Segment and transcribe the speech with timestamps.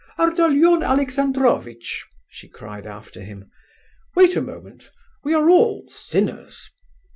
[0.17, 3.51] "Ardalion Alexandrovitch," she cried after him,
[4.15, 4.89] "wait a moment,
[5.23, 6.71] we are all sinners!